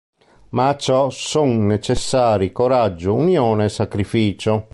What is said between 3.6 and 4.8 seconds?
e sacrificio.